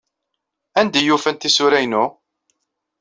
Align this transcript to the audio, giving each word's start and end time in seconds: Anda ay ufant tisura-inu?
Anda 0.79 0.97
ay 0.99 1.09
ufant 1.15 1.39
tisura-inu? 1.41 2.03